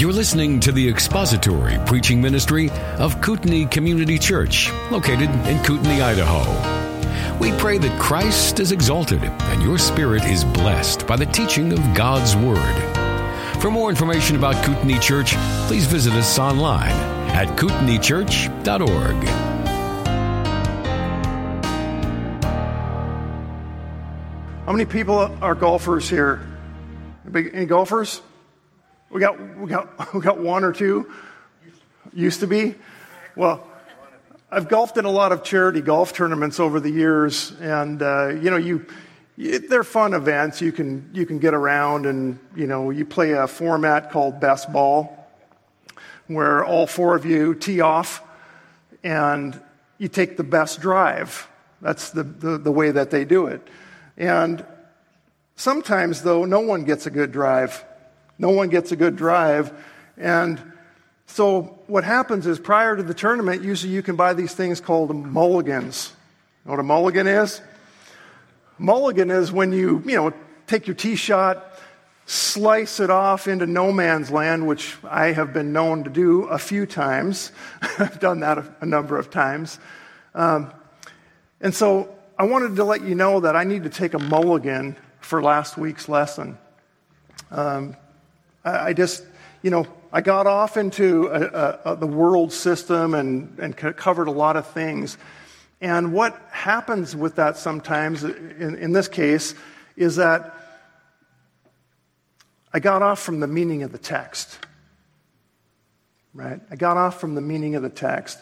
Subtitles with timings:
[0.00, 7.38] You're listening to the expository preaching ministry of Kootenai Community Church, located in Kootenai, Idaho.
[7.38, 11.80] We pray that Christ is exalted and your spirit is blessed by the teaching of
[11.94, 13.60] God's Word.
[13.60, 15.34] For more information about Kootenai Church,
[15.66, 16.96] please visit us online
[17.32, 19.24] at kootenaichurch.org.
[24.64, 26.40] How many people are golfers here?
[27.34, 28.22] Any golfers?
[29.10, 31.10] We got, we got, we got one or two.
[32.12, 32.74] Used to be.
[33.36, 33.66] Well,
[34.50, 38.50] I've golfed in a lot of charity golf tournaments over the years, and uh, you
[38.50, 38.86] know, you,
[39.36, 40.60] they're fun events.
[40.60, 44.72] You can you can get around, and you know, you play a format called best
[44.72, 45.30] ball,
[46.26, 48.22] where all four of you tee off,
[49.04, 49.60] and
[49.98, 51.48] you take the best drive.
[51.80, 53.66] That's the, the, the way that they do it.
[54.16, 54.64] And
[55.56, 57.84] sometimes, though, no one gets a good drive.
[58.40, 59.70] No one gets a good drive.
[60.16, 60.60] And
[61.26, 65.14] so what happens is prior to the tournament, usually you can buy these things called
[65.14, 66.10] mulligans.
[66.64, 67.60] You know what a mulligan is?
[68.78, 70.32] Mulligan is when you, you know,
[70.66, 71.78] take your tee shot,
[72.24, 76.58] slice it off into no man's land, which I have been known to do a
[76.58, 77.52] few times.
[77.98, 79.78] I've done that a, a number of times.
[80.34, 80.72] Um,
[81.60, 84.96] and so I wanted to let you know that I need to take a mulligan
[85.20, 86.56] for last week's lesson.
[87.50, 87.96] Um,
[88.64, 89.24] I just,
[89.62, 94.32] you know, I got off into a, a, the world system and, and covered a
[94.32, 95.16] lot of things.
[95.80, 99.54] And what happens with that sometimes, in, in this case,
[99.96, 100.54] is that
[102.72, 104.58] I got off from the meaning of the text.
[106.34, 106.60] Right?
[106.70, 108.38] I got off from the meaning of the text.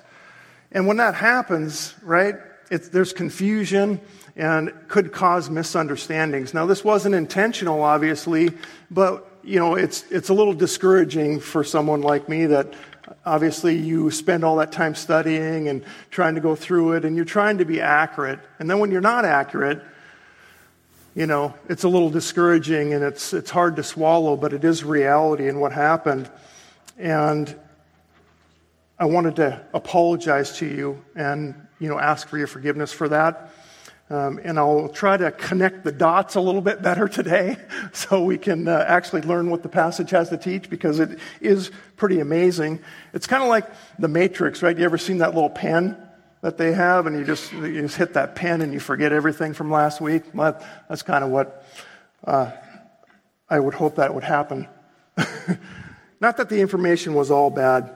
[0.72, 2.36] And when that happens, right,
[2.68, 4.00] there's confusion
[4.36, 6.52] and could cause misunderstandings.
[6.52, 8.50] Now, this wasn't intentional, obviously,
[8.90, 12.74] but you know, it's, it's a little discouraging for someone like me that
[13.24, 17.24] obviously you spend all that time studying and trying to go through it and you're
[17.24, 18.40] trying to be accurate.
[18.58, 19.82] And then when you're not accurate,
[21.14, 24.84] you know, it's a little discouraging and it's, it's hard to swallow, but it is
[24.84, 26.30] reality and what happened.
[26.96, 27.54] And
[28.98, 33.50] I wanted to apologize to you and, you know, ask for your forgiveness for that.
[34.10, 37.56] Um, and I'll try to connect the dots a little bit better today
[37.92, 41.70] so we can uh, actually learn what the passage has to teach because it is
[41.96, 42.80] pretty amazing.
[43.12, 43.66] It's kind of like
[43.98, 44.76] the Matrix, right?
[44.76, 45.96] You ever seen that little pen
[46.40, 49.52] that they have and you just, you just hit that pen and you forget everything
[49.52, 50.22] from last week?
[50.32, 50.58] Well,
[50.88, 51.66] that's kind of what
[52.24, 52.50] uh,
[53.50, 54.68] I would hope that would happen.
[56.20, 57.94] Not that the information was all bad.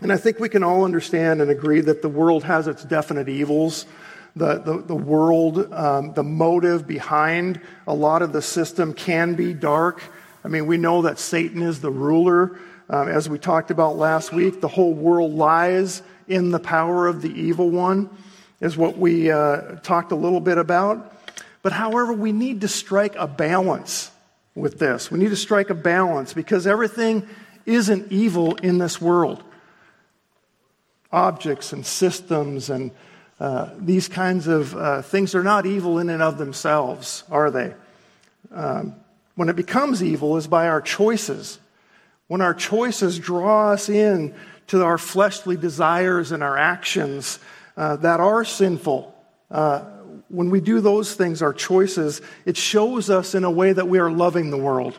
[0.00, 3.28] And I think we can all understand and agree that the world has its definite
[3.28, 3.86] evils
[4.36, 9.54] the, the, the world, um, the motive behind a lot of the system can be
[9.54, 10.02] dark.
[10.44, 12.58] I mean, we know that Satan is the ruler.
[12.88, 17.22] Um, as we talked about last week, the whole world lies in the power of
[17.22, 18.10] the evil one,
[18.60, 21.14] is what we uh, talked a little bit about.
[21.62, 24.10] But however, we need to strike a balance
[24.54, 25.10] with this.
[25.10, 27.26] We need to strike a balance because everything
[27.66, 29.42] isn't evil in this world.
[31.12, 32.90] Objects and systems and
[33.40, 37.74] uh, these kinds of uh, things are not evil in and of themselves, are they?
[38.52, 38.94] Um,
[39.36, 41.60] when it becomes evil is by our choices.
[42.26, 44.34] When our choices draw us in
[44.68, 47.38] to our fleshly desires and our actions
[47.76, 49.14] uh, that are sinful,
[49.50, 49.80] uh,
[50.28, 53.98] when we do those things, our choices, it shows us in a way that we
[53.98, 54.98] are loving the world.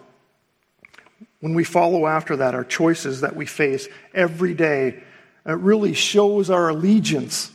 [1.41, 5.03] When we follow after that, our choices that we face every day,
[5.45, 7.51] it really shows our allegiance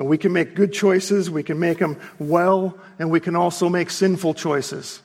[0.00, 3.68] and we can make good choices, we can make them well, and we can also
[3.68, 5.02] make sinful choices.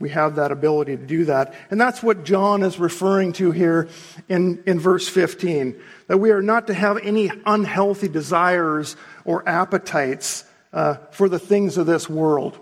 [0.00, 1.54] We have that ability to do that.
[1.70, 3.88] And that's what John is referring to here
[4.28, 10.42] in, in verse 15 that we are not to have any unhealthy desires or appetites
[10.72, 12.58] uh, for the things of this world.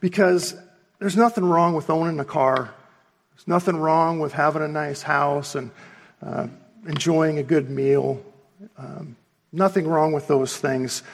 [0.00, 0.56] Because
[0.98, 2.74] there's nothing wrong with owning a car,
[3.36, 5.70] there's nothing wrong with having a nice house and
[6.26, 6.48] uh,
[6.88, 8.20] enjoying a good meal.
[8.76, 9.14] Um,
[9.54, 11.04] Nothing wrong with those things.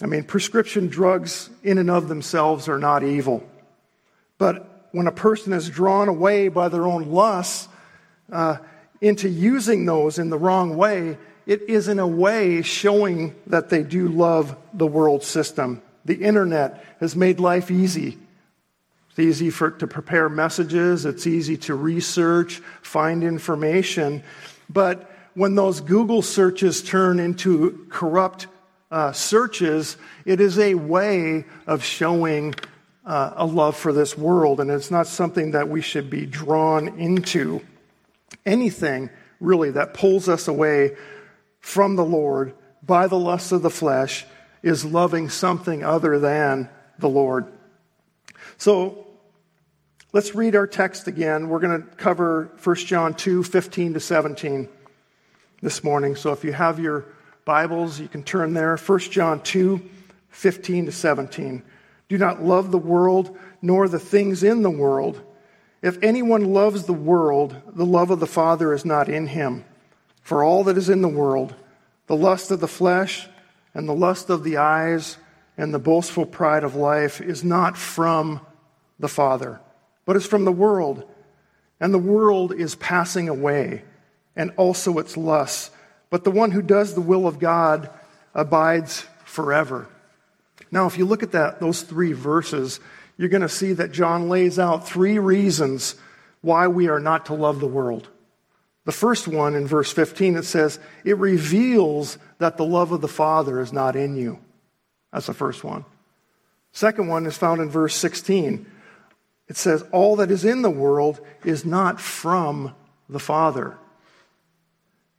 [0.00, 3.42] I mean, prescription drugs in and of themselves are not evil.
[4.38, 7.66] But when a person is drawn away by their own lusts
[8.32, 8.58] uh,
[9.00, 13.82] into using those in the wrong way, it is in a way showing that they
[13.82, 15.82] do love the world system.
[16.04, 18.18] The internet has made life easy.
[19.10, 24.22] It's easy for, to prepare messages, it's easy to research, find information.
[24.70, 28.48] But when those Google searches turn into corrupt
[28.90, 32.56] uh, searches, it is a way of showing
[33.06, 36.88] uh, a love for this world, and it's not something that we should be drawn
[36.98, 37.60] into.
[38.44, 40.96] Anything, really, that pulls us away
[41.60, 42.52] from the Lord
[42.82, 44.26] by the lust of the flesh
[44.64, 46.68] is loving something other than
[46.98, 47.46] the Lord.
[48.56, 49.06] So
[50.12, 51.48] let's read our text again.
[51.48, 54.68] We're going to cover 1 John 2 15 to 17
[55.60, 56.16] this morning.
[56.16, 57.06] So if you have your
[57.44, 58.76] Bibles, you can turn there.
[58.76, 59.80] 1 John 2
[60.30, 61.62] 15 to 17.
[62.08, 65.20] Do not love the world, nor the things in the world.
[65.82, 69.64] If anyone loves the world, the love of the Father is not in him.
[70.22, 71.54] For all that is in the world,
[72.06, 73.28] the lust of the flesh,
[73.74, 75.16] and the lust of the eyes,
[75.56, 78.40] and the boastful pride of life, is not from
[78.98, 79.60] the Father,
[80.04, 81.04] but is from the world.
[81.80, 83.84] And the world is passing away,
[84.38, 85.70] and also its lusts.
[86.08, 87.90] But the one who does the will of God
[88.34, 89.88] abides forever.
[90.70, 92.80] Now, if you look at that, those three verses,
[93.18, 95.96] you're going to see that John lays out three reasons
[96.40, 98.08] why we are not to love the world.
[98.84, 103.08] The first one in verse 15, it says, it reveals that the love of the
[103.08, 104.38] Father is not in you.
[105.12, 105.84] That's the first one.
[106.72, 108.66] Second one is found in verse 16.
[109.48, 112.74] It says, all that is in the world is not from
[113.08, 113.76] the Father.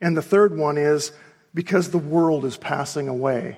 [0.02, 1.12] And the third one is
[1.54, 3.58] because the world is passing away.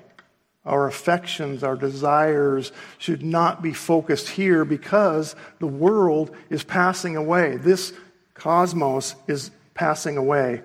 [0.64, 7.56] Our affections, our desires should not be focused here because the world is passing away.
[7.56, 7.92] This
[8.34, 10.62] cosmos is passing away.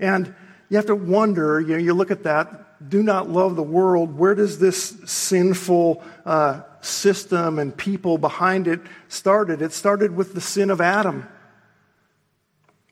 [0.00, 0.34] And
[0.68, 4.18] you have to wonder, you know, you look at that, do not love the world.
[4.18, 9.62] Where does this sinful uh, system and people behind it started?
[9.62, 11.28] It started with the sin of Adam.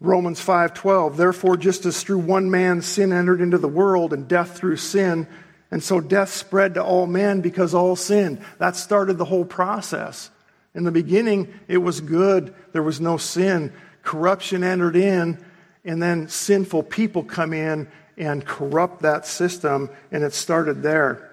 [0.00, 4.56] Romans 5:12 Therefore just as through one man sin entered into the world and death
[4.56, 5.26] through sin
[5.70, 8.40] and so death spread to all men because all sinned.
[8.58, 10.30] That started the whole process.
[10.74, 12.54] In the beginning, it was good.
[12.72, 13.72] There was no sin.
[14.02, 15.38] Corruption entered in,
[15.84, 21.30] and then sinful people come in and corrupt that system, and it started there.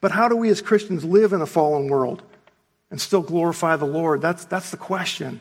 [0.00, 2.22] But how do we as Christians live in a fallen world
[2.90, 4.20] and still glorify the Lord?
[4.20, 5.40] That's, that's the question.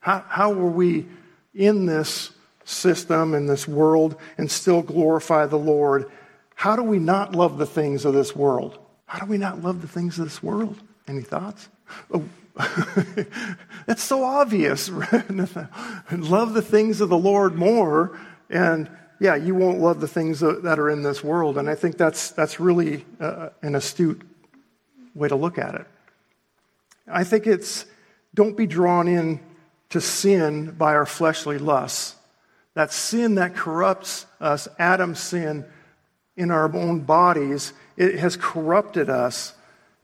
[0.00, 1.06] How, how are we
[1.54, 2.30] in this
[2.64, 6.10] system, in this world, and still glorify the Lord?
[6.54, 8.78] How do we not love the things of this world?
[9.06, 10.80] How do we not love the things of this world?
[11.08, 11.68] Any thoughts?
[12.12, 12.24] Oh,
[13.86, 14.88] that's so obvious.
[16.10, 18.90] love the things of the Lord more, and
[19.20, 21.56] yeah, you won't love the things that are in this world.
[21.56, 24.20] And I think that's, that's really uh, an astute
[25.14, 25.86] way to look at it.
[27.06, 27.86] I think it's
[28.34, 29.40] don't be drawn in
[29.92, 32.16] to sin by our fleshly lusts.
[32.74, 35.64] That sin that corrupts us, Adam's sin,
[36.36, 39.54] in our own bodies, it has corrupted us.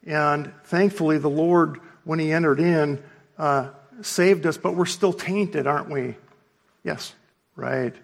[0.07, 3.03] And thankfully, the Lord, when He entered in,
[3.39, 3.71] uh,
[4.03, 6.17] saved us, but we're still tainted, aren't we?
[6.85, 7.15] Yes,
[7.57, 7.95] right.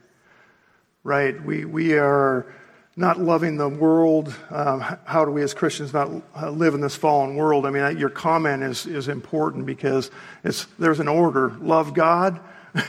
[1.03, 1.43] Right.
[1.45, 2.47] We, we are
[2.96, 4.35] not loving the world.
[4.50, 6.11] Um, how do we as Christians not
[6.41, 7.67] uh, live in this fallen world?
[7.67, 10.11] I mean, your comment is, is important because
[10.44, 11.50] it's, there's an order.
[11.61, 12.41] Love God,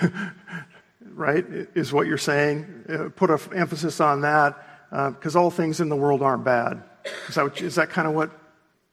[1.13, 2.84] right, is what you're saying.
[2.88, 4.56] Uh, put an emphasis on that
[4.90, 6.84] because uh, all things in the world aren't bad.
[7.28, 8.31] Is that, is that kind of what?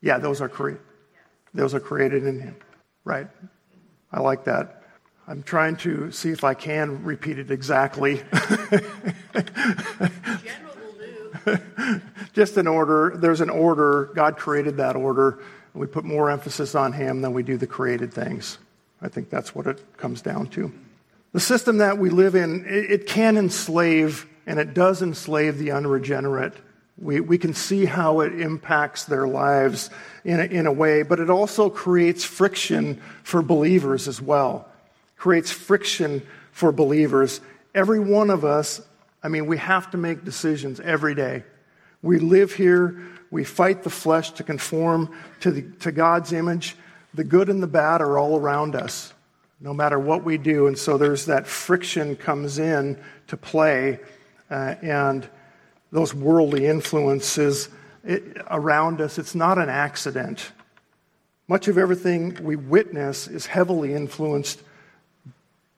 [0.00, 0.82] Yeah, those are created.
[1.54, 2.56] Those are created in Him.
[3.04, 3.28] Right.
[4.10, 4.82] I like that.
[5.28, 8.22] I'm trying to see if I can repeat it exactly.
[12.32, 13.14] Just an order.
[13.16, 14.10] There's an order.
[14.14, 15.38] God created that order.
[15.72, 18.58] And We put more emphasis on Him than we do the created things.
[19.00, 20.72] I think that's what it comes down to.
[21.32, 26.54] The system that we live in, it, can enslave and it does enslave the unregenerate.
[26.98, 29.88] We, we can see how it impacts their lives
[30.24, 34.68] in a, in a way, but it also creates friction for believers as well.
[35.16, 37.40] Creates friction for believers.
[37.74, 38.80] Every one of us,
[39.22, 41.44] I mean, we have to make decisions every day.
[42.02, 46.76] We live here, we fight the flesh to conform to, the, to God's image.
[47.14, 49.14] The good and the bad are all around us,
[49.60, 50.66] no matter what we do.
[50.66, 54.00] And so there's that friction comes in to play
[54.50, 55.28] uh, and
[55.92, 57.68] those worldly influences
[58.04, 60.52] it, around us, it's not an accident.
[61.48, 64.62] Much of everything we witness is heavily influenced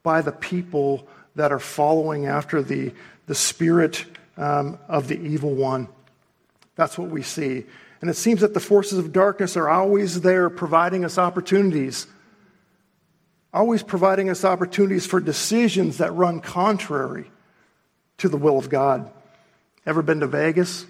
[0.02, 2.92] by the people that are following after the,
[3.26, 4.04] the spirit
[4.36, 5.88] um, of the evil one.
[6.76, 7.64] That's what we see.
[8.00, 12.06] And it seems that the forces of darkness are always there providing us opportunities,
[13.52, 17.30] always providing us opportunities for decisions that run contrary
[18.18, 19.10] to the will of God.
[19.86, 20.86] Ever been to Vegas?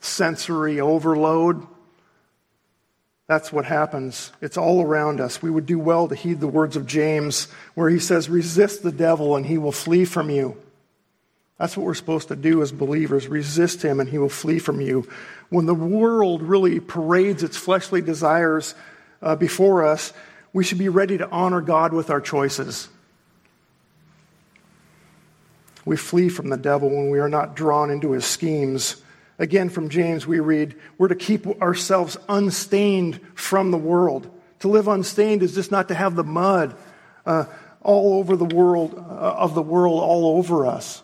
[0.00, 1.66] Sensory overload.
[3.28, 4.32] That's what happens.
[4.40, 5.40] It's all around us.
[5.40, 8.92] We would do well to heed the words of James, where he says, Resist the
[8.92, 10.61] devil and he will flee from you.
[11.58, 14.80] That's what we're supposed to do as believers resist him and he will flee from
[14.80, 15.08] you.
[15.48, 18.74] When the world really parades its fleshly desires
[19.20, 20.12] uh, before us,
[20.52, 22.88] we should be ready to honor God with our choices.
[25.84, 29.02] We flee from the devil when we are not drawn into his schemes.
[29.38, 34.30] Again, from James, we read, We're to keep ourselves unstained from the world.
[34.60, 36.76] To live unstained is just not to have the mud
[37.26, 37.46] uh,
[37.80, 41.02] all over the world, uh, of the world all over us.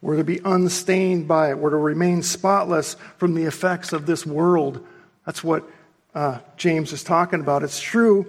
[0.00, 1.58] We're to be unstained by it.
[1.58, 4.86] We're to remain spotless from the effects of this world.
[5.26, 5.68] That's what
[6.14, 7.62] uh, James is talking about.
[7.62, 8.26] It's true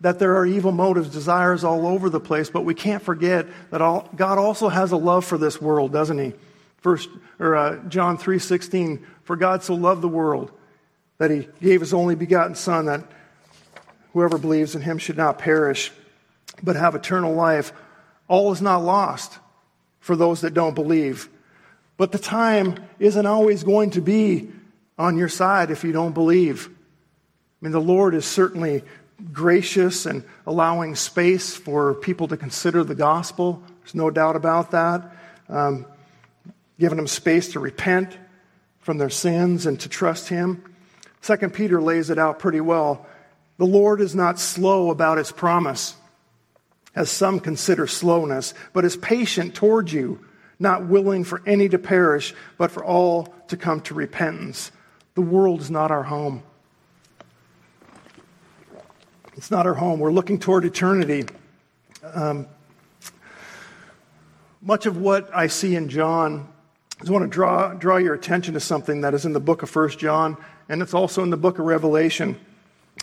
[0.00, 3.82] that there are evil motives, desires all over the place, but we can't forget that
[3.82, 6.32] all, God also has a love for this world, doesn't He?
[6.78, 9.06] First, or uh, John three sixteen.
[9.24, 10.50] For God so loved the world
[11.18, 13.04] that He gave His only begotten Son, that
[14.14, 15.92] whoever believes in Him should not perish,
[16.62, 17.74] but have eternal life.
[18.26, 19.38] All is not lost
[20.00, 21.28] for those that don't believe.
[21.96, 24.50] But the time isn't always going to be
[24.98, 26.68] on your side if you don't believe.
[26.68, 28.82] I mean, the Lord is certainly
[29.32, 33.62] gracious and allowing space for people to consider the gospel.
[33.80, 35.14] There's no doubt about that.
[35.48, 35.84] Um,
[36.78, 38.16] giving them space to repent
[38.78, 40.64] from their sins and to trust Him.
[41.20, 43.06] Second Peter lays it out pretty well.
[43.58, 45.94] The Lord is not slow about His promise
[46.94, 50.24] as some consider slowness, but is patient toward you,
[50.58, 54.72] not willing for any to perish, but for all to come to repentance.
[55.14, 56.42] The world is not our home.
[59.36, 60.00] It's not our home.
[60.00, 61.24] We're looking toward eternity.
[62.02, 62.46] Um,
[64.60, 66.46] much of what I see in John,
[66.96, 69.62] I just want to draw, draw your attention to something that is in the book
[69.62, 70.36] of First John,
[70.68, 72.38] and it's also in the book of Revelation.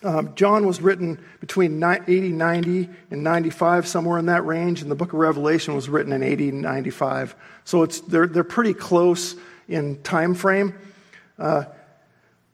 [0.04, 4.96] Um, John was written between 80, 90, and 95, somewhere in that range, and the
[4.96, 7.36] book of Revelation was written in 80 and 95.
[7.66, 9.36] So it's, they're, they're pretty close
[9.68, 10.76] in time frame.
[11.40, 11.66] Uh,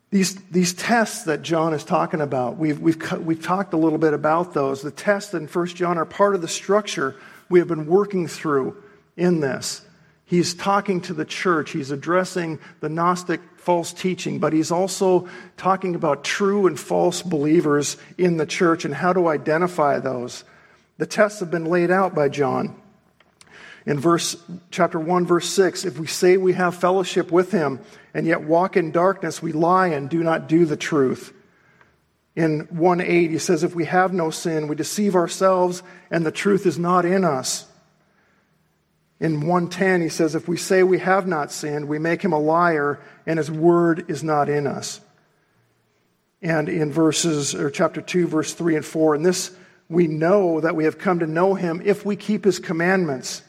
[0.09, 4.13] these, these tests that John is talking about, we've, we've, we've talked a little bit
[4.13, 4.81] about those.
[4.81, 7.15] The tests in 1 John are part of the structure
[7.49, 8.81] we have been working through
[9.17, 9.81] in this.
[10.25, 15.27] He's talking to the church, he's addressing the Gnostic false teaching, but he's also
[15.57, 20.43] talking about true and false believers in the church and how to identify those.
[20.97, 22.79] The tests have been laid out by John.
[23.85, 24.37] In verse
[24.71, 27.79] chapter 1 verse 6, if we say we have fellowship with him
[28.13, 31.33] and yet walk in darkness, we lie and do not do the truth.
[32.35, 36.31] In 1 8, he says, if we have no sin, we deceive ourselves and the
[36.31, 37.65] truth is not in us.
[39.19, 42.39] In 110, he says, If we say we have not sinned, we make him a
[42.39, 44.99] liar, and his word is not in us.
[46.41, 49.55] And in verses, or chapter 2, verse 3 and 4, and this
[49.87, 53.43] we know that we have come to know him if we keep his commandments.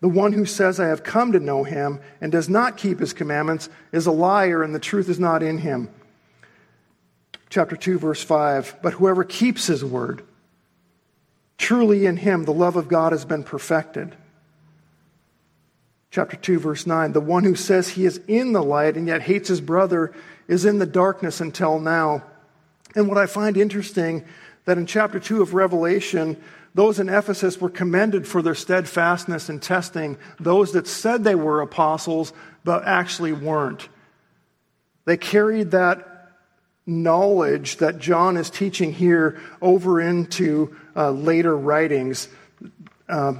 [0.00, 3.12] The one who says, I have come to know him, and does not keep his
[3.12, 5.88] commandments, is a liar, and the truth is not in him.
[7.48, 10.24] Chapter 2, verse 5 But whoever keeps his word,
[11.58, 14.16] truly in him the love of God has been perfected
[16.12, 19.22] chapter 2 verse 9 the one who says he is in the light and yet
[19.22, 20.12] hates his brother
[20.46, 22.22] is in the darkness until now.
[22.94, 24.24] And what i find interesting
[24.66, 26.36] that in chapter 2 of revelation
[26.74, 31.62] those in ephesus were commended for their steadfastness in testing those that said they were
[31.62, 32.32] apostles
[32.64, 33.88] but actually weren't.
[35.04, 36.36] They carried that
[36.84, 42.28] knowledge that john is teaching here over into uh, later writings.
[43.08, 43.34] Uh,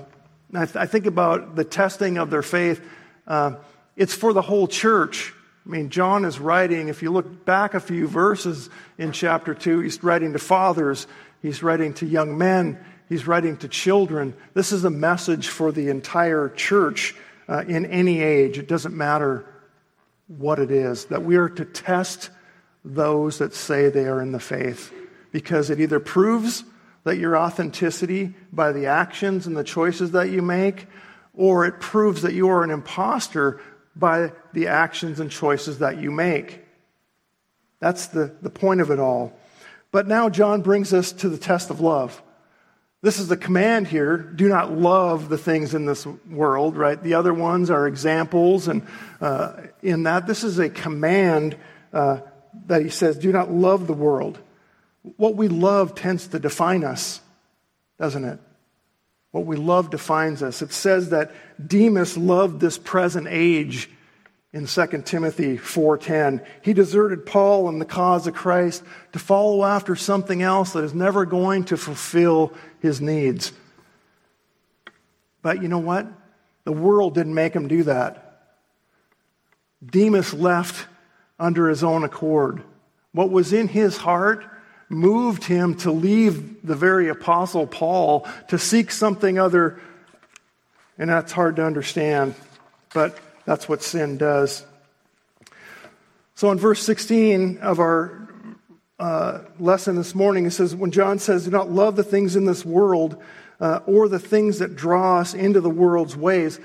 [0.54, 2.84] I, th- I think about the testing of their faith.
[3.26, 3.54] Uh,
[3.96, 5.32] it's for the whole church.
[5.64, 8.68] I mean, John is writing, if you look back a few verses
[8.98, 11.06] in chapter 2, he's writing to fathers,
[11.40, 14.34] he's writing to young men, he's writing to children.
[14.54, 17.14] This is a message for the entire church
[17.48, 18.58] uh, in any age.
[18.58, 19.46] It doesn't matter
[20.26, 22.30] what it is, that we are to test
[22.84, 24.92] those that say they are in the faith
[25.30, 26.64] because it either proves
[27.04, 30.86] that your authenticity by the actions and the choices that you make,
[31.34, 33.60] or it proves that you are an impostor
[33.96, 36.64] by the actions and choices that you make.
[37.80, 39.32] That's the, the point of it all.
[39.90, 42.22] But now John brings us to the test of love.
[43.02, 47.02] This is the command here do not love the things in this world, right?
[47.02, 48.86] The other ones are examples, and
[49.20, 51.56] uh, in that, this is a command
[51.92, 52.20] uh,
[52.66, 54.38] that he says do not love the world
[55.02, 57.20] what we love tends to define us,
[57.98, 58.38] doesn't it?
[59.32, 60.62] What we love defines us.
[60.62, 61.32] It says that
[61.64, 63.88] Demas loved this present age
[64.52, 66.42] in 2 Timothy 4:10.
[66.60, 70.94] He deserted Paul and the cause of Christ to follow after something else that is
[70.94, 73.52] never going to fulfill his needs.
[75.40, 76.06] But you know what?
[76.64, 78.28] The world didn't make him do that.
[79.84, 80.86] Demas left
[81.40, 82.62] under his own accord.
[83.12, 84.44] What was in his heart
[84.92, 89.80] moved him to leave the very apostle Paul to seek something other
[90.98, 92.34] and that's hard to understand,
[92.94, 94.64] but that's what sin does.
[96.34, 98.28] So in verse 16 of our
[98.98, 102.44] uh, lesson this morning, it says, when John says, Do not love the things in
[102.44, 103.20] this world
[103.60, 106.60] uh, or the things that draw us into the world's ways,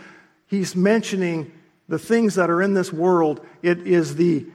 [0.45, 1.51] he's mentioning
[1.87, 3.45] the things that are in this world.
[3.61, 4.45] It is the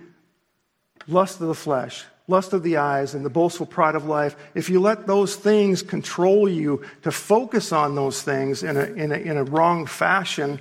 [1.09, 4.71] lust of the flesh, lust of the eyes, and the boastful pride of life, if
[4.71, 9.17] you let those things control you to focus on those things in a, in a,
[9.17, 10.59] in a wrong fashion,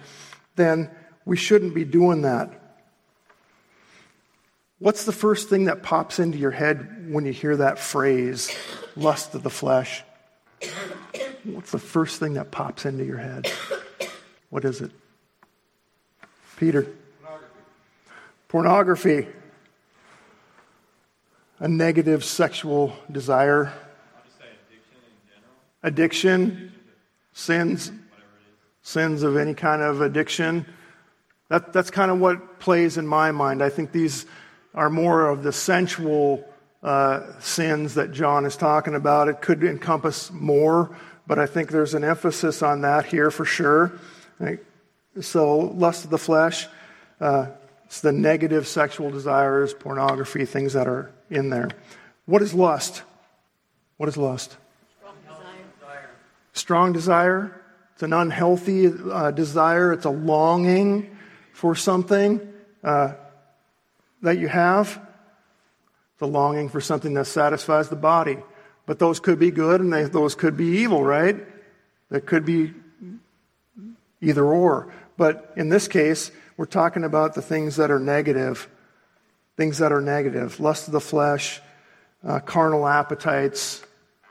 [0.57, 0.89] then
[1.25, 2.51] we shouldn't be doing that.
[4.79, 8.53] What's the first thing that pops into your head when you hear that phrase,
[8.95, 10.03] lust of the flesh?
[11.43, 13.49] What's the first thing that pops into your head?
[14.49, 14.91] What is it?
[16.57, 16.85] Peter?
[18.49, 19.23] Pornography.
[19.23, 19.40] Pornography
[21.61, 23.71] a negative sexual desire,
[25.83, 26.73] addiction,
[27.33, 27.91] sins,
[28.81, 30.65] sins of any kind of addiction.
[31.49, 33.61] That, that's kind of what plays in my mind.
[33.61, 34.25] I think these
[34.73, 36.43] are more of the sensual
[36.81, 39.27] uh, sins that John is talking about.
[39.27, 43.99] It could encompass more, but I think there's an emphasis on that here for sure.
[45.19, 46.67] So, lust of the flesh,
[47.19, 47.49] uh,
[47.85, 51.69] it's the negative sexual desires, pornography, things that are in there.
[52.25, 53.01] What is lust?
[53.97, 54.57] What is lust?
[54.99, 55.15] Strong
[55.79, 56.09] desire.
[56.53, 57.61] Strong desire.
[57.93, 59.93] It's an unhealthy uh, desire.
[59.93, 61.17] It's a longing
[61.53, 62.41] for something
[62.83, 63.13] uh,
[64.21, 65.01] that you have.
[66.19, 68.37] A longing for something that satisfies the body.
[68.85, 71.35] But those could be good and they, those could be evil, right?
[72.09, 72.75] That could be
[74.21, 74.93] either or.
[75.17, 78.69] But in this case, we're talking about the things that are negative
[79.61, 81.61] things that are negative lust of the flesh,
[82.27, 83.83] uh, carnal appetites,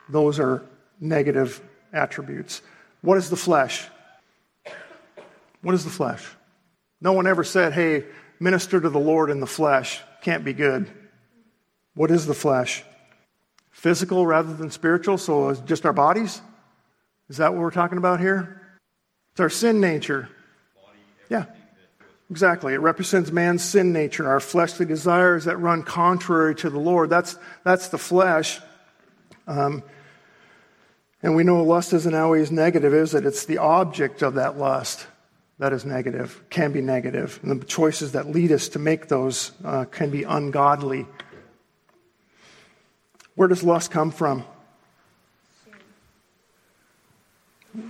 [0.09, 0.65] those are
[0.99, 1.61] negative
[1.93, 2.63] attributes.
[3.01, 3.87] What is the flesh?
[5.63, 6.27] What is the flesh?
[7.01, 8.07] No one ever said, hey,
[8.41, 10.01] minister to the Lord in the flesh.
[10.21, 10.91] Can't be good.
[11.95, 12.83] What is the flesh?
[13.71, 16.43] Physical rather than spiritual, so just our bodies?
[17.29, 18.81] Is that what we're talking about here?
[19.31, 20.29] It's our sin nature.
[21.29, 21.45] Yeah.
[22.31, 22.75] Exactly.
[22.75, 27.11] It represents man's sin nature, our fleshly desires that run contrary to the Lord.
[27.11, 28.61] That's, that's the flesh.
[29.49, 29.83] Um,
[31.23, 33.27] and we know lust isn't always negative, is it?
[33.27, 35.09] It's the object of that lust
[35.59, 37.41] that is negative, can be negative.
[37.43, 41.07] And the choices that lead us to make those uh, can be ungodly.
[43.35, 44.45] Where does lust come from?
[47.75, 47.85] Sin.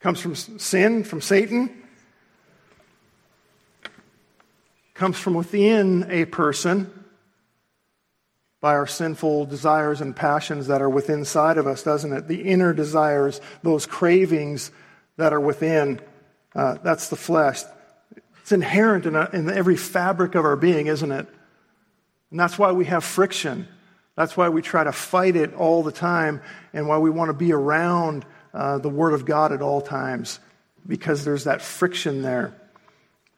[0.00, 1.77] Comes from sin, from Satan?
[4.98, 6.92] Comes from within a person
[8.60, 12.26] by our sinful desires and passions that are within inside of us, doesn't it?
[12.26, 14.72] The inner desires, those cravings
[15.16, 16.00] that are within,
[16.56, 17.62] uh, that's the flesh.
[18.42, 21.28] It's inherent in, a, in every fabric of our being, isn't it?
[22.32, 23.68] And that's why we have friction.
[24.16, 27.34] That's why we try to fight it all the time and why we want to
[27.34, 30.40] be around uh, the Word of God at all times,
[30.88, 32.52] because there's that friction there.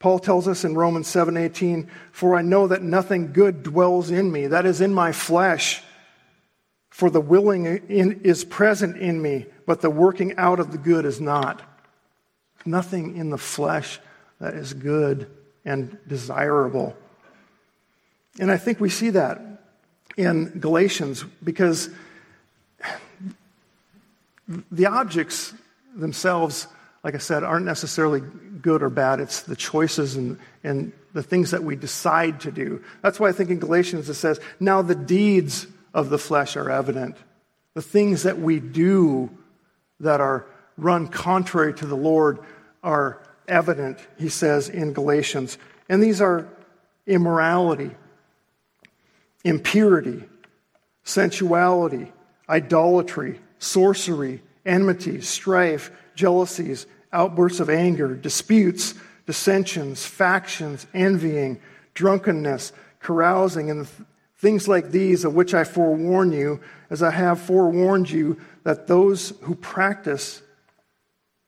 [0.01, 4.47] Paul tells us in Romans 7:18, "For I know that nothing good dwells in me,
[4.47, 5.85] that is in my flesh.
[6.89, 11.05] For the willing in, is present in me, but the working out of the good
[11.05, 11.63] is not."
[12.65, 14.01] Nothing in the flesh
[14.41, 15.31] that is good
[15.65, 16.97] and desirable.
[18.39, 19.41] And I think we see that
[20.17, 21.91] in Galatians because
[24.71, 25.53] the objects
[25.95, 26.67] themselves
[27.03, 28.21] like I said, aren't necessarily
[28.61, 29.21] good or bad.
[29.21, 32.83] It's the choices and, and the things that we decide to do.
[33.03, 36.71] That's why I think in Galatians it says, now the deeds of the flesh are
[36.71, 37.17] evident.
[37.75, 39.31] The things that we do
[40.01, 42.39] that are run contrary to the Lord
[42.83, 45.59] are evident, he says in Galatians.
[45.89, 46.49] And these are
[47.07, 47.91] immorality,
[49.45, 50.25] impurity,
[51.03, 52.13] sensuality,
[52.49, 58.95] idolatry, sorcery, enmity, strife jealousies, outbursts of anger, disputes,
[59.27, 61.59] dissensions, factions, envying,
[61.95, 63.89] drunkenness, carousing, and
[64.37, 69.31] things like these of which I forewarn you, as I have forewarned you, that those
[69.43, 70.43] who practice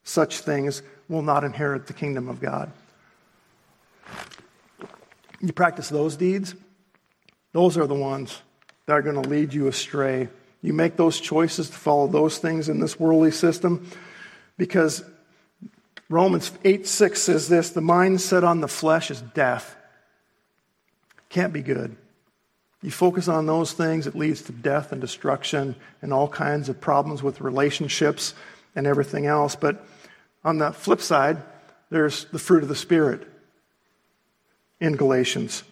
[0.05, 2.73] such things will not inherit the kingdom of God.
[5.41, 6.55] You practice those deeds,
[7.53, 8.41] those are the ones
[8.87, 10.29] that are going to lead you astray.
[10.63, 13.87] You make those choices to follow those things in this worldly system
[14.57, 15.05] because
[16.09, 19.77] Romans 8 6 says this the mind set on the flesh is death.
[21.29, 21.97] Can't be good.
[22.83, 26.81] You focus on those things, it leads to death and destruction and all kinds of
[26.81, 28.35] problems with relationships
[28.75, 29.55] and everything else.
[29.55, 29.87] But
[30.45, 31.39] on the flip side,
[31.91, 33.27] there's the fruit of the Spirit
[34.81, 35.63] in Galatians,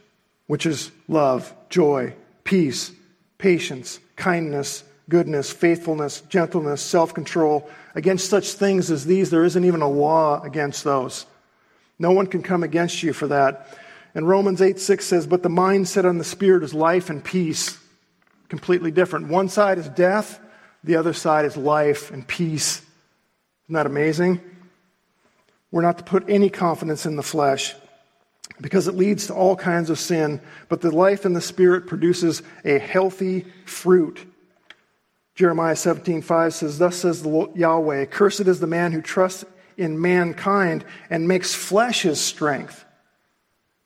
[0.47, 2.15] which is love, joy,
[2.45, 2.93] peace,
[3.39, 7.69] patience, kindness, goodness, faithfulness, gentleness, self control.
[7.95, 11.27] Against such things as these, there isn't even a law against those.
[11.99, 13.79] No one can come against you for that.
[14.15, 17.23] And Romans 8 6 says, But the mind set on the Spirit is life and
[17.23, 17.79] peace.
[18.49, 19.29] Completely different.
[19.29, 20.41] One side is death,
[20.83, 22.79] the other side is life and peace.
[23.67, 24.41] Isn't that amazing?
[25.71, 27.75] We're not to put any confidence in the flesh
[28.61, 32.43] because it leads to all kinds of sin, but the life in the Spirit produces
[32.65, 34.27] a healthy fruit.
[35.41, 39.45] Jeremiah 17, 5 says, Thus says the Yahweh, Cursed is the man who trusts
[39.77, 42.85] in mankind and makes flesh his strength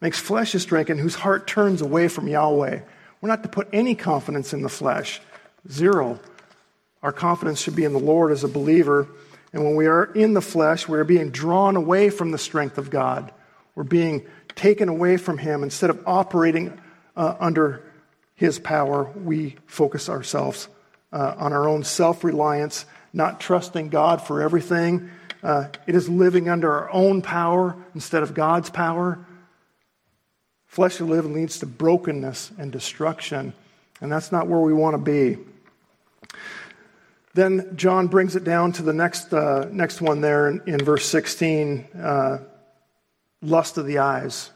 [0.05, 2.81] makes flesh his strength, and whose heart turns away from Yahweh.
[3.23, 5.19] We're not to put any confidence in the flesh.
[5.71, 6.21] Zero.
[7.03, 9.09] Our confidence should be in the Lord as a believer.
[9.55, 12.90] And when we are in the flesh, we're being drawn away from the strength of
[12.90, 13.33] God.
[13.75, 15.62] We're being taken away from Him.
[15.62, 16.79] Instead of operating
[17.17, 17.83] uh, under
[18.35, 20.69] His power, we focus ourselves
[21.14, 25.09] uh, on our own self reliance, not trusting God for everything.
[25.42, 29.24] Uh, it is living under our own power instead of God's power.
[30.66, 33.53] Fleshly living leads to brokenness and destruction,
[34.00, 35.38] and that's not where we want to be.
[37.35, 41.07] Then John brings it down to the next, uh, next one there in, in verse
[41.07, 42.38] 16 uh,
[43.40, 44.50] lust of the eyes.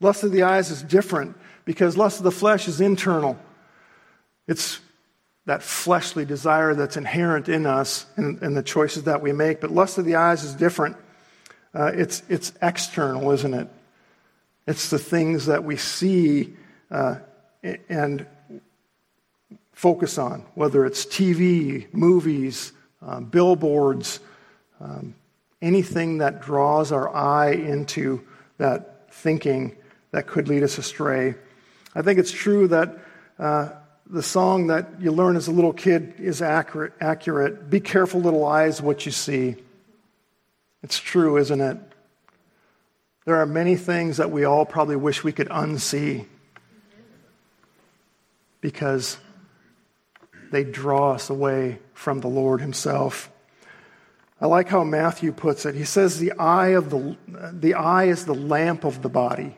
[0.00, 3.38] Lust of the eyes is different because lust of the flesh is internal.
[4.50, 4.80] It's
[5.46, 9.60] that fleshly desire that's inherent in us and, and the choices that we make.
[9.60, 10.96] But lust of the eyes is different.
[11.72, 13.68] Uh, it's, it's external, isn't it?
[14.66, 16.56] It's the things that we see
[16.90, 17.18] uh,
[17.88, 18.26] and
[19.72, 24.18] focus on, whether it's TV, movies, um, billboards,
[24.80, 25.14] um,
[25.62, 28.20] anything that draws our eye into
[28.58, 29.76] that thinking
[30.10, 31.36] that could lead us astray.
[31.94, 32.98] I think it's true that
[33.38, 33.68] uh,
[34.10, 37.70] the song that you learn as a little kid is accurate, accurate.
[37.70, 39.56] Be careful, little eyes, what you see.
[40.82, 41.78] It's true, isn't it?
[43.24, 46.26] There are many things that we all probably wish we could unsee
[48.60, 49.16] because
[50.50, 53.30] they draw us away from the Lord Himself.
[54.40, 55.74] I like how Matthew puts it.
[55.74, 57.16] He says the eye of the
[57.52, 59.56] the eye is the lamp of the body.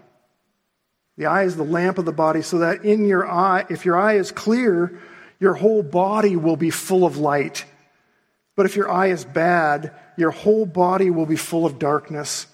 [1.18, 3.98] The eye is the lamp of the body, so that in your eye, if your
[3.98, 4.98] eye is clear,
[5.38, 7.64] your whole body will be full of light.
[8.56, 12.46] But if your eye is bad, your whole body will be full of darkness.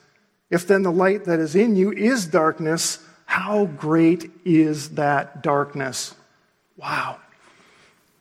[0.50, 6.14] If then the light that is in you is darkness, how great is that darkness?
[6.76, 7.18] Wow.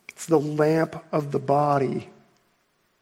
[0.10, 2.10] It's the lamp of the body.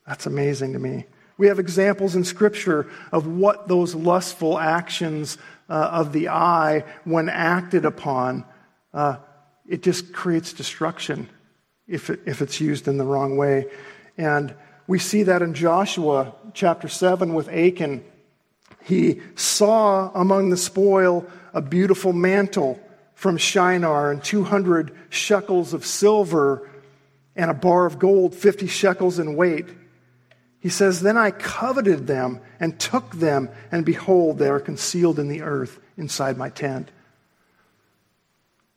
[0.05, 1.05] That's amazing to me.
[1.37, 5.37] We have examples in Scripture of what those lustful actions
[5.69, 8.45] uh, of the eye, when acted upon,
[8.93, 9.17] uh,
[9.67, 11.29] it just creates destruction
[11.87, 13.65] if, it, if it's used in the wrong way.
[14.17, 14.53] And
[14.87, 18.03] we see that in Joshua chapter 7 with Achan
[18.85, 21.25] he saw among the spoil
[21.55, 22.79] a beautiful mantle
[23.15, 26.69] from Shinar and 200 shekels of silver
[27.35, 29.65] and a bar of gold, 50 shekels in weight.
[30.65, 35.27] He says, Then I coveted them and took them, and behold, they are concealed in
[35.27, 36.89] the earth inside my tent.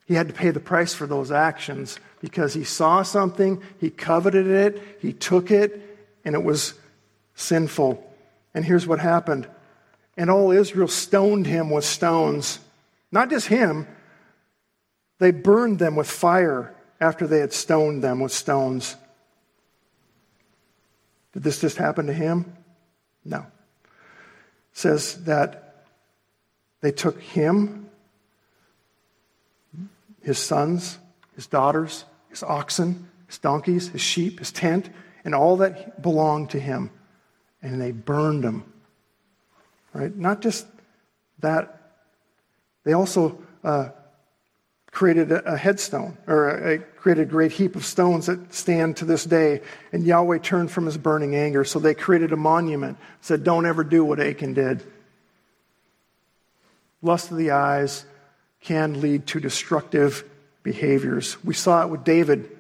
[0.05, 4.49] He had to pay the price for those actions because he saw something, he coveted
[4.49, 5.81] it, he took it,
[6.27, 6.75] and it was
[7.35, 8.07] sinful.
[8.53, 9.49] And here's what happened
[10.15, 12.59] and all Israel stoned him with stones.
[13.11, 13.87] Not just him,
[15.21, 18.95] they burned them with fire after they had stoned them with stones.
[21.39, 22.53] Did this just happen to him?
[23.25, 23.39] No.
[23.39, 23.47] It
[24.73, 25.85] says that
[26.81, 27.89] they took him,
[30.21, 30.99] his sons,
[31.37, 34.91] his daughters, his oxen, his donkeys, his sheep, his tent,
[35.25, 36.91] and all that belonged to him,
[37.63, 38.65] and they burned them
[39.93, 40.15] Right?
[40.15, 40.67] Not just
[41.39, 41.93] that,
[42.85, 43.91] they also uh,
[44.91, 49.25] created a, headstone, or a, created a great heap of stones that stand to this
[49.25, 49.61] day.
[49.93, 53.85] And Yahweh turned from his burning anger, so they created a monument, said, Don't ever
[53.85, 54.83] do what Achan did.
[57.03, 58.05] lust of the eyes
[58.61, 60.25] can lead to destructive
[60.63, 61.43] behaviors.
[61.45, 62.51] We saw it with David.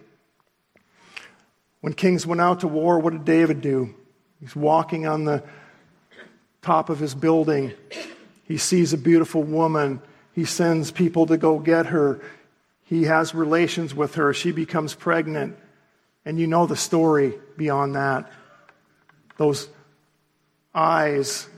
[1.81, 3.95] When kings went out to war, what did David do?
[4.41, 5.43] He's walking on the
[6.63, 7.73] top of his building.
[8.45, 10.01] He sees a beautiful woman.
[10.39, 12.21] He sends people to go get her.
[12.85, 14.33] He has relations with her.
[14.33, 15.59] She becomes pregnant.
[16.25, 18.31] And you know the story beyond that.
[19.37, 19.69] Those
[20.73, 21.49] eyes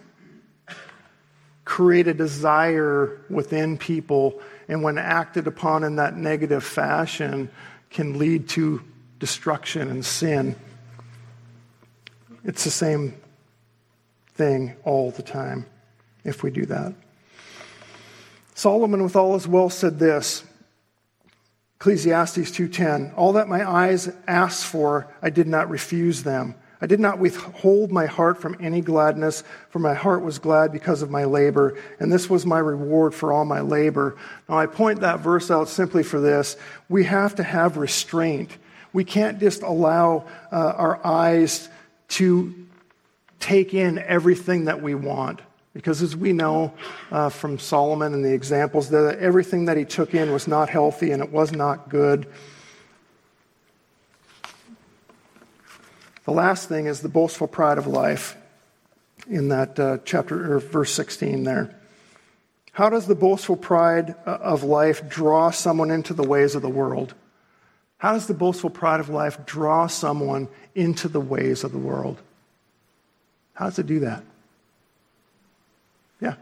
[1.66, 7.51] create a desire within people, and when acted upon in that negative fashion,
[7.90, 8.83] can lead to
[9.19, 10.57] destruction and sin.
[12.45, 13.14] It's the same
[14.37, 15.66] thing all the time
[16.25, 16.95] if we do that.
[18.61, 20.44] Solomon with all his wealth said this
[21.77, 27.01] Ecclesiastes 2:10 All that my eyes asked for I did not refuse them I did
[27.01, 31.25] not withhold my heart from any gladness, for my heart was glad because of my
[31.25, 34.16] labor, and this was my reward for all my labor.
[34.49, 36.57] Now, I point that verse out simply for this.
[36.88, 38.57] We have to have restraint.
[38.94, 41.68] We can't just allow uh, our eyes
[42.09, 42.55] to
[43.40, 45.42] take in everything that we want.
[45.72, 46.72] Because as we know
[47.12, 51.12] uh, from Solomon and the examples, that everything that he took in was not healthy
[51.12, 52.26] and it was not good.
[56.24, 58.37] The last thing is the boastful pride of life
[59.28, 61.74] in that uh, chapter or verse 16 there.
[62.72, 66.68] How does the boastful pride uh, of life draw someone into the ways of the
[66.68, 67.14] world?
[67.98, 72.20] How does the boastful pride of life draw someone into the ways of the world?
[73.54, 74.24] How does it do that?
[76.20, 76.35] Yeah.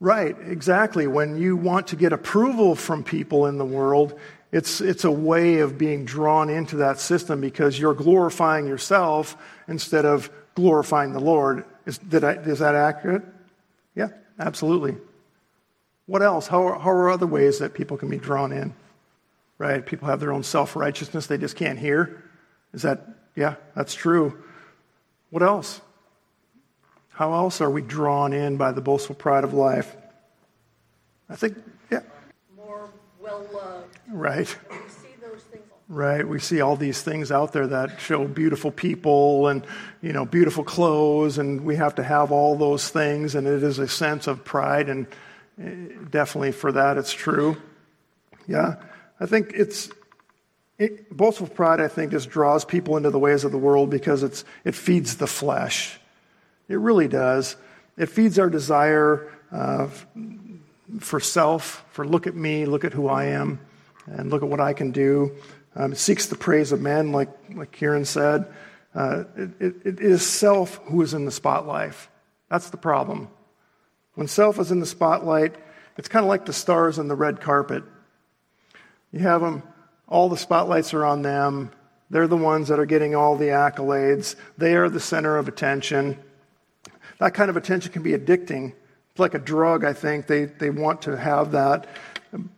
[0.00, 1.06] Right, exactly.
[1.06, 4.18] When you want to get approval from people in the world,
[4.52, 10.06] it's, it's a way of being drawn into that system because you're glorifying yourself instead
[10.06, 11.64] of glorifying the Lord.
[11.84, 13.24] Is, I, is that accurate?
[13.96, 14.08] Yeah,
[14.38, 14.96] absolutely.
[16.06, 16.46] What else?
[16.46, 18.74] How, how are other ways that people can be drawn in?
[19.58, 19.84] Right?
[19.84, 22.22] People have their own self righteousness they just can't hear.
[22.72, 24.42] Is that, yeah, that's true.
[25.30, 25.80] What else?
[27.18, 29.96] How else are we drawn in by the boastful pride of life?
[31.28, 31.58] I think,
[31.90, 32.02] yeah.
[32.56, 32.88] More
[33.20, 34.56] well loved Right.
[34.70, 35.64] We see those things.
[35.88, 36.28] Right.
[36.28, 39.66] We see all these things out there that show beautiful people and,
[40.00, 43.80] you know, beautiful clothes, and we have to have all those things, and it is
[43.80, 45.08] a sense of pride, and
[45.60, 47.56] eh, definitely for that it's true.
[48.46, 48.76] Yeah.
[49.18, 49.90] I think it's,
[50.78, 54.22] it, boastful pride, I think, just draws people into the ways of the world because
[54.22, 55.98] it's, it feeds the flesh.
[56.68, 57.56] It really does.
[57.96, 59.88] It feeds our desire uh,
[61.00, 63.60] for self, for look at me, look at who I am
[64.06, 65.32] and look at what I can do.
[65.74, 68.46] Um, it seeks the praise of men, like, like Kieran said.
[68.94, 71.94] Uh, it, it, it is self who is in the spotlight.
[72.50, 73.28] That's the problem.
[74.14, 75.54] When self is in the spotlight,
[75.96, 77.84] it's kind of like the stars on the red carpet.
[79.12, 79.62] You have them,
[80.08, 81.70] all the spotlights are on them.
[82.10, 84.34] They're the ones that are getting all the accolades.
[84.56, 86.18] They are the center of attention.
[87.18, 88.72] That kind of attention can be addicting.
[89.10, 90.26] It's like a drug, I think.
[90.26, 91.86] They, they want to have that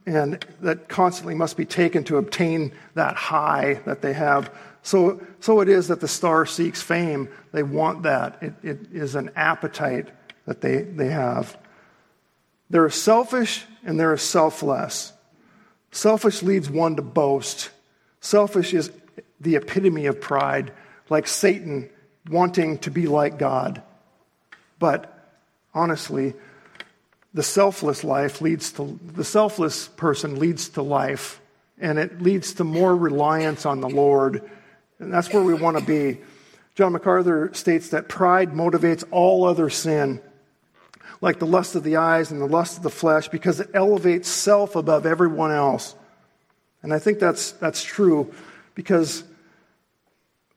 [0.07, 4.53] and that constantly must be taken to obtain that high that they have.
[4.83, 7.29] So, so it is that the star seeks fame.
[7.53, 8.43] They want that.
[8.43, 10.09] It, it is an appetite
[10.47, 11.57] that they, they have.
[12.69, 15.13] There is selfish and there are selfless.
[15.93, 17.71] Selfish leads one to boast.
[18.21, 18.91] Selfish is
[19.41, 20.73] the epitome of pride,
[21.09, 21.91] like Satan
[22.29, 23.83] wanting to be like God.
[24.81, 25.15] But
[25.73, 26.35] honestly,
[27.33, 31.41] the selfless life leads to the selfless person leads to life
[31.79, 34.51] and it leads to more reliance on the lord.
[34.99, 36.21] And that's where we want to be.
[36.75, 40.21] John macarthur states that pride motivates all other sin
[41.21, 44.29] like the lust of the eyes and the lust of the flesh because it elevates
[44.29, 45.95] self above everyone else.
[46.83, 48.33] And i think that's that's true
[48.75, 49.23] because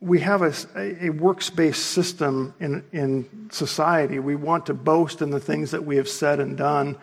[0.04, 4.20] we have a, a works based system in, in society.
[4.20, 6.98] We want to boast in the things that we have said and done.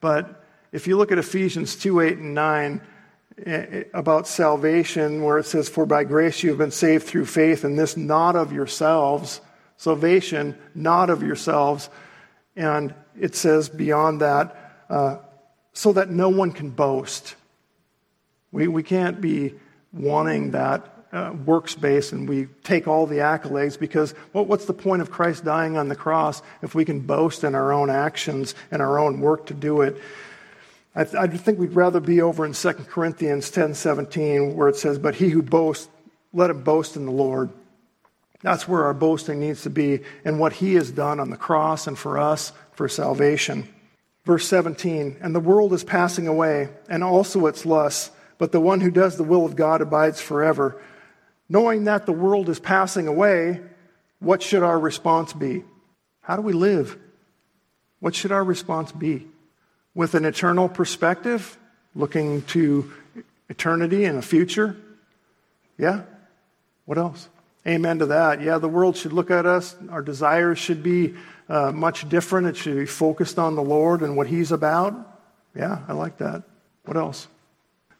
[0.00, 2.80] But if you look at Ephesians 2 8 and 9
[3.38, 7.26] eh, eh, about salvation, where it says, For by grace you have been saved through
[7.26, 9.40] faith, and this not of yourselves,
[9.76, 11.90] salvation, not of yourselves.
[12.54, 15.16] And it says beyond that, uh,
[15.72, 17.34] so that no one can boast.
[18.52, 19.54] We, we can't be
[19.92, 24.74] wanting that uh, works based and we take all the accolades because well, what's the
[24.74, 28.54] point of Christ dying on the cross if we can boast in our own actions
[28.72, 29.96] and our own work to do it?
[30.96, 34.76] I, th- I think we'd rather be over in 2 Corinthians 10 17 where it
[34.76, 35.88] says, But he who boasts,
[36.32, 37.50] let him boast in the Lord.
[38.42, 41.86] That's where our boasting needs to be in what he has done on the cross
[41.86, 43.68] and for us for salvation.
[44.24, 48.80] Verse 17, and the world is passing away, and also its lusts, but the one
[48.80, 50.80] who does the will of God abides forever.
[51.54, 53.60] Knowing that the world is passing away,
[54.18, 55.62] what should our response be?
[56.20, 56.98] How do we live?
[58.00, 59.28] What should our response be?
[59.94, 61.56] With an eternal perspective,
[61.94, 62.92] looking to
[63.48, 64.76] eternity and a future?
[65.78, 66.02] Yeah?
[66.86, 67.28] What else?
[67.64, 68.42] Amen to that.
[68.42, 69.76] Yeah, the world should look at us.
[69.90, 71.14] Our desires should be
[71.48, 72.48] uh, much different.
[72.48, 74.92] It should be focused on the Lord and what He's about.
[75.54, 76.42] Yeah, I like that.
[76.84, 77.28] What else?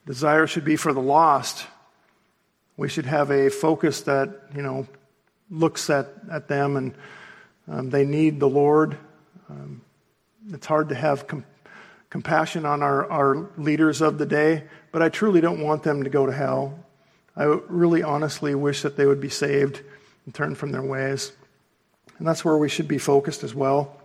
[0.07, 1.69] Desire should be for the lost.
[2.77, 4.87] We should have a focus that, you know,
[5.51, 6.95] looks at, at them and
[7.69, 8.97] um, they need the Lord.
[9.49, 9.83] Um,
[10.51, 11.45] it's hard to have com-
[12.11, 16.11] compassion on our, our leaders of the day, but I truly don't want them to
[16.11, 16.79] go to hell.
[17.37, 19.83] I really honestly wish that they would be saved
[20.25, 21.33] and turn from their ways.
[22.19, 24.01] And that's where we should be focused as well.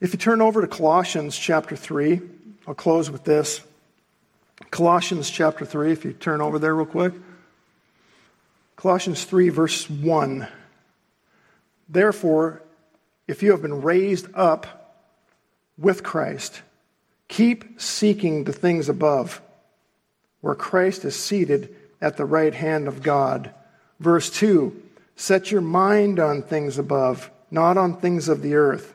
[0.00, 2.20] If you turn over to Colossians chapter 3,
[2.66, 3.62] I'll close with this.
[4.70, 7.12] Colossians chapter 3, if you turn over there real quick.
[8.76, 10.48] Colossians 3, verse 1.
[11.88, 12.62] Therefore,
[13.28, 15.02] if you have been raised up
[15.78, 16.62] with Christ,
[17.28, 19.40] keep seeking the things above,
[20.40, 23.52] where Christ is seated at the right hand of God.
[24.00, 24.82] Verse 2
[25.16, 28.94] Set your mind on things above, not on things of the earth.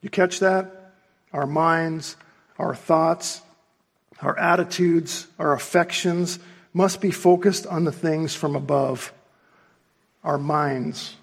[0.00, 0.92] You catch that?
[1.32, 2.16] Our minds,
[2.58, 3.42] our thoughts,
[4.22, 6.38] our attitudes, our affections
[6.72, 9.12] must be focused on the things from above.
[10.22, 11.16] Our minds.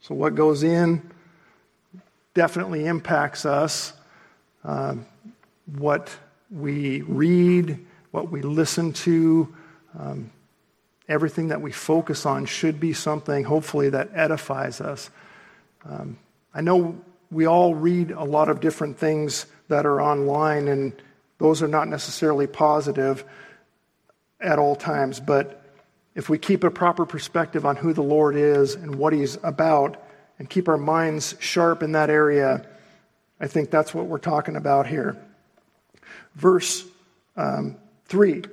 [0.00, 1.02] So, what goes in
[2.34, 3.92] definitely impacts us.
[4.64, 4.96] Uh,
[5.76, 6.16] what
[6.50, 9.54] we read, what we listen to,
[9.98, 10.30] um,
[11.08, 15.10] everything that we focus on should be something, hopefully, that edifies us.
[15.84, 16.18] Um,
[16.54, 16.98] I know
[17.30, 20.92] we all read a lot of different things that are online, and
[21.38, 23.24] those are not necessarily positive
[24.40, 25.62] at all times, but
[26.14, 30.00] if we keep a proper perspective on who the Lord is and what He's about,
[30.38, 32.66] and keep our minds sharp in that area,
[33.40, 35.16] I think that's what we're talking about here.
[36.34, 36.84] Verse
[37.36, 38.44] um, 3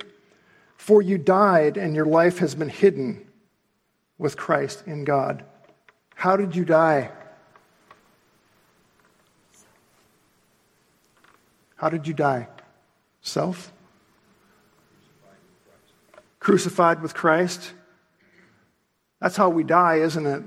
[0.77, 3.25] For you died, and your life has been hidden
[4.17, 5.43] with Christ in God.
[6.15, 7.11] How did you die?
[11.75, 12.47] How did you die?
[13.21, 13.71] Self?
[16.39, 17.73] Crucified with Christ?
[19.19, 20.43] That's how we die, isn't it?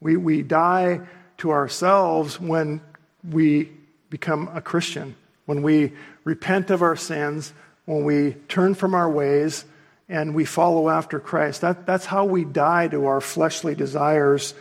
[0.00, 1.00] We, we die
[1.38, 2.82] to ourselves when
[3.28, 3.72] we
[4.10, 5.92] become a Christian, when we
[6.24, 7.52] repent of our sins,
[7.86, 9.64] when we turn from our ways,
[10.08, 11.62] and we follow after Christ.
[11.62, 14.54] That, that's how we die to our fleshly desires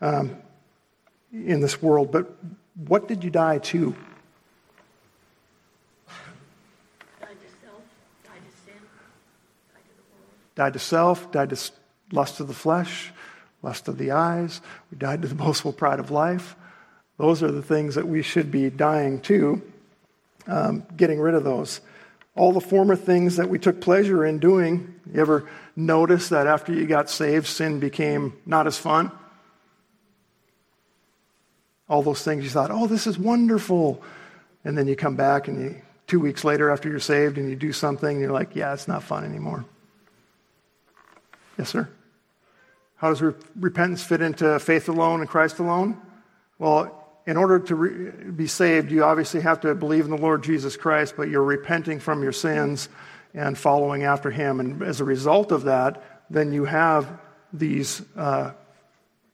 [0.00, 0.36] um,
[1.32, 2.12] in this world.
[2.12, 2.36] But
[2.74, 3.94] what did you die to?
[10.54, 11.70] Died to self, died to
[12.10, 13.12] lust of the flesh,
[13.62, 14.60] lust of the eyes.
[14.90, 16.56] We died to the boastful pride of life.
[17.18, 19.62] Those are the things that we should be dying to,
[20.46, 21.80] um, getting rid of those.
[22.34, 26.72] All the former things that we took pleasure in doing, you ever notice that after
[26.72, 29.12] you got saved, sin became not as fun?
[31.88, 34.02] All those things you thought, oh, this is wonderful.
[34.64, 37.56] And then you come back and you, two weeks later after you're saved and you
[37.56, 39.66] do something, and you're like, yeah, it's not fun anymore.
[41.62, 41.88] Yes, sir.
[42.96, 45.96] How does re- repentance fit into faith alone and Christ alone?
[46.58, 50.42] Well, in order to re- be saved, you obviously have to believe in the Lord
[50.42, 52.88] Jesus Christ, but you're repenting from your sins
[53.32, 54.58] and following after Him.
[54.58, 57.16] And as a result of that, then you have
[57.52, 58.50] these uh,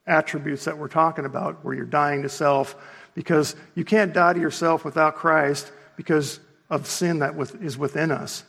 [0.07, 2.77] attributes that we're talking about, where you're dying to self,
[3.15, 8.45] because you can't die to yourself without Christ because of sin that is within us.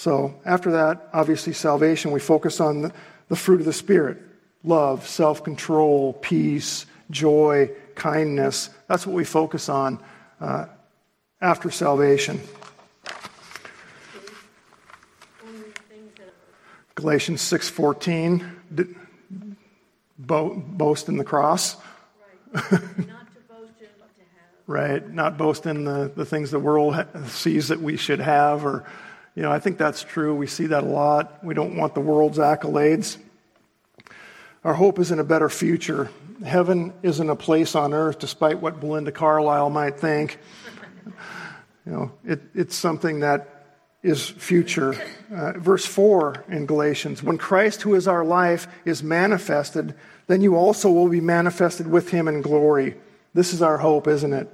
[0.00, 2.90] So, after that, obviously, salvation, we focus on
[3.28, 4.16] the, fruit of the Spirit
[4.64, 8.70] love, self control, peace, joy, kindness.
[8.88, 10.02] That's what we focus on
[10.40, 10.68] uh,
[11.42, 12.40] after salvation.
[16.94, 18.96] Galatians 6:14
[20.18, 21.76] boast in the cross.
[24.66, 28.86] right, not boast in the, the things the world sees that we should have or
[29.34, 30.34] you know, I think that's true.
[30.34, 31.44] We see that a lot.
[31.44, 33.16] We don't want the world's accolades.
[34.64, 36.10] Our hope is in a better future.
[36.44, 40.38] Heaven isn't a place on earth, despite what Belinda Carlisle might think.
[41.86, 43.60] You know, it, it's something that
[44.02, 44.94] is future.
[45.32, 49.94] Uh, verse 4 in Galatians When Christ, who is our life, is manifested,
[50.26, 52.96] then you also will be manifested with him in glory.
[53.34, 54.48] This is our hope, isn't it?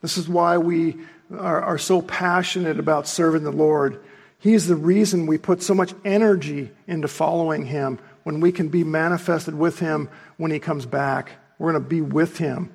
[0.00, 0.96] This is why we
[1.38, 4.02] are, are so passionate about serving the Lord.
[4.38, 8.84] He's the reason we put so much energy into following Him when we can be
[8.84, 11.32] manifested with Him when He comes back.
[11.58, 12.72] We're going to be with Him.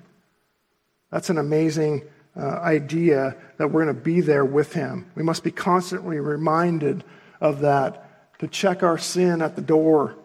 [1.12, 2.04] That's an amazing
[2.36, 5.12] uh, idea that we're going to be there with Him.
[5.16, 7.04] We must be constantly reminded
[7.42, 10.16] of that to check our sin at the door.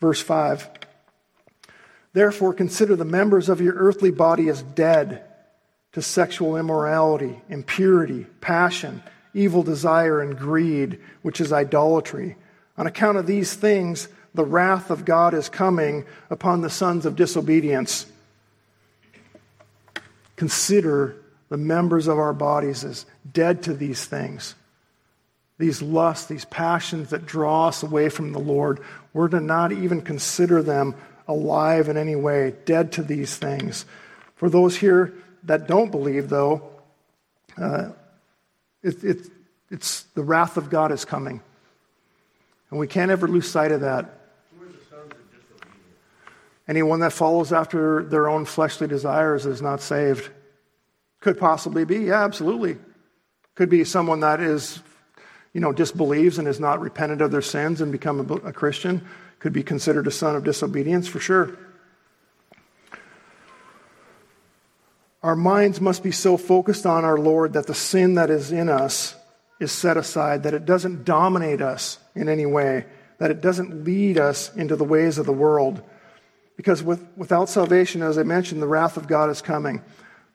[0.00, 0.68] Verse 5
[2.12, 5.24] Therefore, consider the members of your earthly body as dead
[5.94, 12.36] to sexual immorality, impurity, passion, evil desire, and greed, which is idolatry.
[12.76, 17.14] On account of these things, the wrath of God is coming upon the sons of
[17.14, 18.06] disobedience.
[20.34, 21.16] Consider
[21.48, 24.56] the members of our bodies as dead to these things.
[25.58, 28.80] These lusts, these passions that draw us away from the Lord,
[29.12, 30.96] we're to not even consider them
[31.28, 33.86] alive in any way, dead to these things.
[34.34, 35.14] For those here
[35.44, 36.70] that don't believe, though,
[37.60, 37.90] uh,
[38.82, 39.18] it, it,
[39.70, 41.40] it's the wrath of God is coming.
[42.70, 44.20] And we can't ever lose sight of that.
[46.66, 50.30] Anyone that follows after their own fleshly desires is not saved.
[51.20, 52.78] Could possibly be, yeah, absolutely.
[53.54, 54.80] Could be someone that is,
[55.52, 59.06] you know, disbelieves and has not repented of their sins and become a, a Christian.
[59.40, 61.58] Could be considered a son of disobedience for sure.
[65.24, 68.68] Our minds must be so focused on our Lord that the sin that is in
[68.68, 69.14] us
[69.58, 72.84] is set aside, that it doesn't dominate us in any way,
[73.16, 75.82] that it doesn't lead us into the ways of the world.
[76.58, 79.82] Because with, without salvation, as I mentioned, the wrath of God is coming.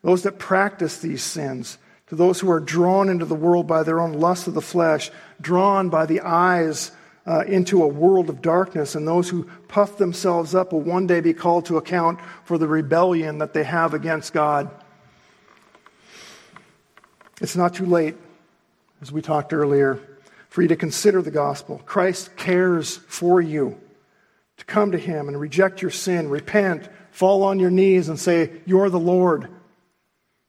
[0.01, 1.77] Those that practice these sins,
[2.07, 5.11] to those who are drawn into the world by their own lust of the flesh,
[5.39, 6.91] drawn by the eyes
[7.27, 11.21] uh, into a world of darkness, and those who puff themselves up will one day
[11.21, 14.67] be called to account for the rebellion that they have against God.
[17.41, 18.15] It's not too late,
[19.01, 19.99] as we talked earlier,
[20.49, 21.81] for you to consider the gospel.
[21.85, 23.79] Christ cares for you.
[24.57, 28.51] To come to Him and reject your sin, repent, fall on your knees, and say,
[28.65, 29.47] You're the Lord.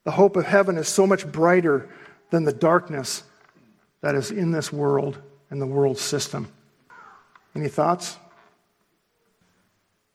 [0.05, 1.89] The hope of heaven is so much brighter
[2.31, 3.23] than the darkness
[4.01, 5.21] that is in this world
[5.51, 6.51] and the world system.
[7.55, 8.17] Any thoughts?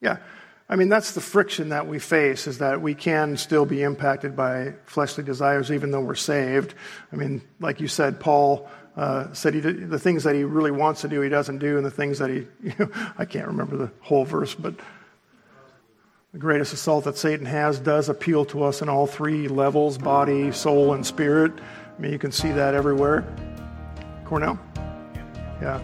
[0.02, 0.18] Yeah.
[0.68, 4.36] I mean, that's the friction that we face is that we can still be impacted
[4.36, 6.74] by fleshly desires even though we're saved.
[7.12, 10.72] I mean, like you said, Paul uh, said he did, the things that he really
[10.72, 13.48] wants to do, he doesn't do, and the things that he, you know, I can't
[13.48, 14.74] remember the whole verse, but
[16.34, 20.52] the greatest assault that Satan has does appeal to us in all three levels body,
[20.52, 21.54] soul, and spirit.
[21.98, 23.24] I mean, you can see that everywhere.
[24.26, 24.60] Cornell?
[25.62, 25.80] Yeah.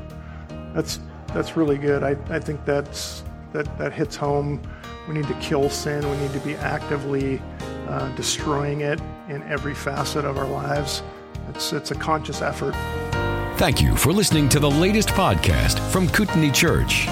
[0.73, 2.03] That's, that's really good.
[2.03, 3.23] I, I think that's
[3.53, 4.61] that, that hits home.
[5.07, 6.07] We need to kill sin.
[6.09, 7.41] We need to be actively
[7.87, 8.99] uh, destroying it
[9.29, 11.03] in every facet of our lives.
[11.49, 12.75] It's, it's a conscious effort.
[13.57, 17.07] Thank you for listening to the latest podcast from Kootenai Church.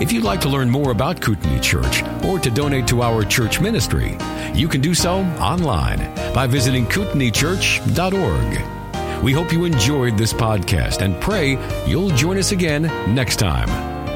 [0.00, 3.60] If you'd like to learn more about Kootenai Church or to donate to our church
[3.60, 4.16] ministry,
[4.54, 5.98] you can do so online
[6.32, 9.22] by visiting kootenaichurch.org.
[9.22, 12.84] We hope you enjoyed this podcast and pray you'll join us again
[13.14, 13.68] next time.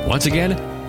[0.08, 0.52] Once again,